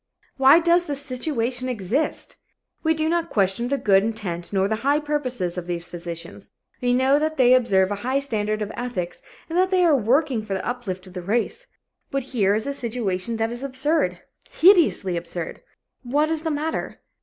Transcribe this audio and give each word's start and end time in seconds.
Why 0.37 0.57
does 0.57 0.85
this 0.87 1.05
situation 1.05 1.69
exist? 1.69 2.37
We 2.81 2.95
do 2.95 3.07
not 3.07 3.29
question 3.29 3.67
the 3.67 3.77
good 3.77 4.03
intent 4.03 4.51
nor 4.51 4.67
the 4.67 4.77
high 4.77 4.99
purposes 4.99 5.59
of 5.59 5.67
these 5.67 5.87
physicians. 5.87 6.49
We 6.81 6.91
know 6.91 7.19
that 7.19 7.37
they 7.37 7.53
observe 7.53 7.91
a 7.91 7.97
high 8.01 8.17
standard 8.17 8.63
of 8.63 8.71
ethics 8.75 9.21
and 9.47 9.55
that 9.59 9.69
they 9.69 9.85
are 9.85 9.95
working 9.95 10.43
for 10.43 10.55
the 10.55 10.67
uplift 10.67 11.05
of 11.05 11.13
the 11.13 11.21
race. 11.21 11.67
But 12.09 12.23
here 12.33 12.55
is 12.55 12.65
a 12.65 12.73
situation 12.73 13.37
that 13.37 13.51
is 13.51 13.61
absurd 13.61 14.19
hideously 14.49 15.17
absurd. 15.17 15.61
What 16.01 16.29
is 16.29 16.41
the 16.41 16.49
matter? 16.49 17.01